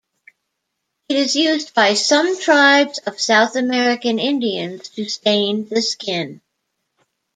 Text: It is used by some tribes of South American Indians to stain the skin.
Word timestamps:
It 1.09 1.15
is 1.15 1.35
used 1.35 1.75
by 1.75 1.93
some 1.93 2.39
tribes 2.41 2.97
of 3.05 3.19
South 3.19 3.55
American 3.55 4.17
Indians 4.17 4.89
to 4.89 5.07
stain 5.07 5.69
the 5.69 5.83
skin. 5.83 6.41